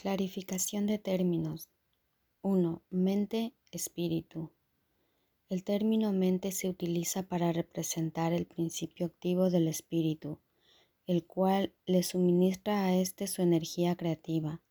[0.00, 1.68] Clarificación de términos.
[2.40, 2.82] 1.
[2.88, 4.50] Mente, espíritu.
[5.50, 10.38] El término mente se utiliza para representar el principio activo del espíritu,
[11.06, 14.62] el cual le suministra a éste su energía creativa.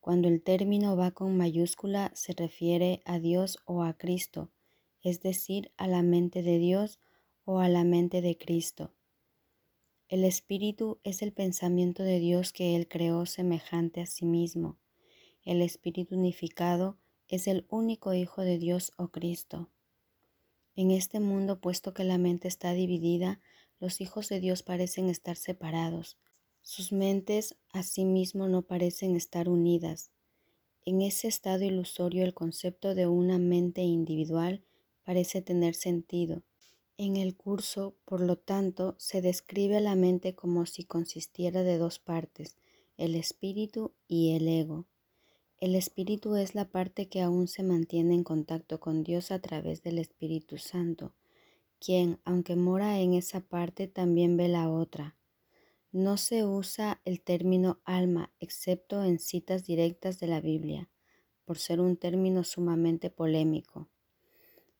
[0.00, 4.50] Cuando el término va con mayúscula se refiere a Dios o a Cristo,
[5.00, 6.98] es decir, a la mente de Dios
[7.44, 8.95] o a la mente de Cristo.
[10.08, 14.78] El espíritu es el pensamiento de Dios que Él creó semejante a sí mismo.
[15.44, 19.68] El espíritu unificado es el único Hijo de Dios o Cristo.
[20.76, 23.40] En este mundo, puesto que la mente está dividida,
[23.80, 26.18] los hijos de Dios parecen estar separados.
[26.62, 30.12] Sus mentes asimismo no parecen estar unidas.
[30.84, 34.62] En ese estado ilusorio el concepto de una mente individual
[35.02, 36.44] parece tener sentido
[36.98, 41.98] en el curso, por lo tanto, se describe la mente como si consistiera de dos
[41.98, 42.56] partes,
[42.96, 44.86] el espíritu y el ego.
[45.58, 49.82] El espíritu es la parte que aún se mantiene en contacto con Dios a través
[49.82, 51.14] del Espíritu Santo,
[51.78, 55.16] quien, aunque mora en esa parte, también ve la otra.
[55.92, 60.90] No se usa el término alma excepto en citas directas de la Biblia,
[61.46, 63.88] por ser un término sumamente polémico.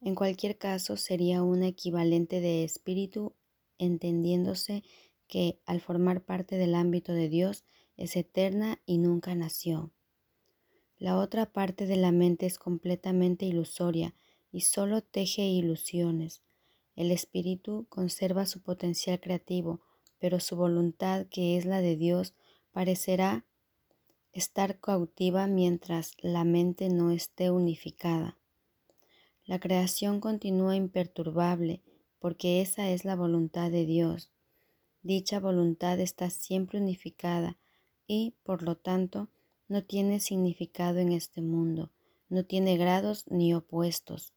[0.00, 3.34] En cualquier caso, sería un equivalente de espíritu,
[3.78, 4.84] entendiéndose
[5.27, 7.64] que al formar parte del ámbito de Dios
[7.97, 9.91] es eterna y nunca nació.
[10.98, 14.14] La otra parte de la mente es completamente ilusoria
[14.50, 16.42] y solo teje ilusiones.
[16.94, 19.80] El espíritu conserva su potencial creativo,
[20.19, 22.34] pero su voluntad, que es la de Dios,
[22.72, 23.44] parecerá
[24.33, 28.39] estar cautiva mientras la mente no esté unificada.
[29.47, 31.80] La creación continúa imperturbable
[32.19, 34.30] porque esa es la voluntad de Dios.
[35.02, 37.56] Dicha voluntad está siempre unificada
[38.08, 39.28] y, por lo tanto,
[39.69, 41.92] no tiene significado en este mundo,
[42.28, 44.33] no tiene grados ni opuestos.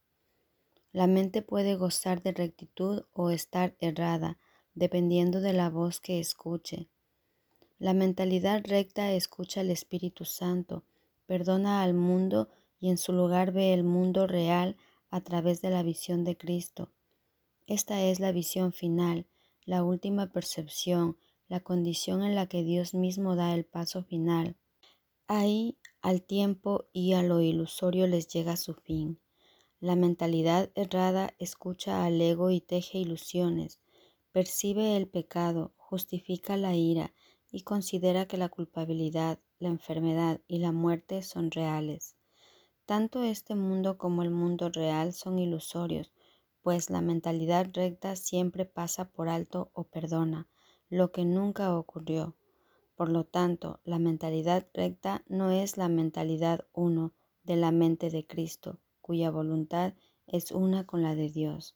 [0.92, 4.38] La mente puede gozar de rectitud o estar errada,
[4.76, 6.88] dependiendo de la voz que escuche.
[7.80, 10.84] La mentalidad recta escucha al Espíritu Santo,
[11.26, 12.50] perdona al mundo
[12.80, 14.78] y en su lugar ve el mundo real
[15.10, 16.92] a través de la visión de Cristo.
[17.68, 19.28] Esta es la visión final,
[19.66, 24.56] la última percepción, la condición en la que Dios mismo da el paso final.
[25.28, 29.20] Ahí al tiempo y a lo ilusorio les llega su fin.
[29.80, 33.80] La mentalidad errada escucha al ego y teje ilusiones,
[34.32, 37.14] percibe el pecado, justifica la ira
[37.52, 42.19] y considera que la culpabilidad, la enfermedad y la muerte son reales.
[42.90, 46.12] Tanto este mundo como el mundo real son ilusorios,
[46.64, 50.48] pues la mentalidad recta siempre pasa por alto o perdona
[50.90, 52.36] lo que nunca ocurrió.
[52.96, 57.14] Por lo tanto, la mentalidad recta no es la mentalidad uno
[57.44, 59.94] de la mente de Cristo, cuya voluntad
[60.26, 61.76] es una con la de Dios.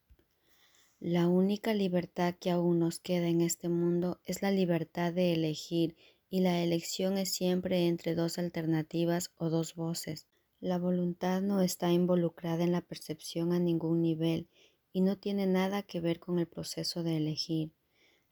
[1.00, 5.95] La única libertad que aún nos queda en este mundo es la libertad de elegir
[6.28, 10.25] y la elección es siempre entre dos alternativas o dos voces.
[10.63, 14.47] La voluntad no está involucrada en la percepción a ningún nivel
[14.94, 17.74] y no tiene nada que ver con el proceso de elegir.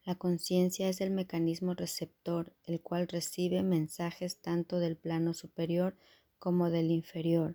[0.02, 5.94] La conciencia es el mecanismo receptor, el cual recibe mensajes tanto del plano superior
[6.38, 7.54] como del inferior,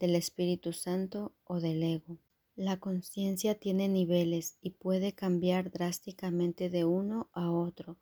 [0.00, 2.18] del Espíritu Santo o del ego.
[2.56, 7.96] La conciencia tiene niveles y puede cambiar drásticamente de uno a otro,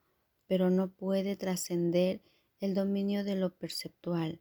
[0.47, 2.23] pero no puede trascender
[2.61, 4.41] el dominio de lo perceptual.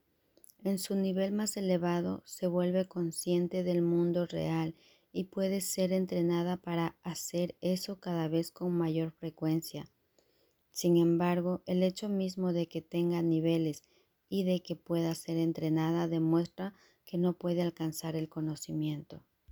[0.65, 4.75] En su nivel más elevado se vuelve consciente del mundo real
[5.11, 9.91] y puede ser entrenada para hacer eso cada vez con mayor frecuencia.
[10.71, 13.83] Sin embargo, el hecho mismo de que tenga niveles
[14.29, 16.73] y de que pueda ser entrenada demuestra
[17.03, 19.21] que no puede alcanzar el conocimiento.